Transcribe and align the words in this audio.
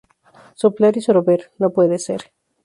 Soplar 0.55 0.97
y 0.97 1.01
sorber, 1.01 1.51
no 1.59 1.69
puede 1.69 1.99
ser 1.99 2.31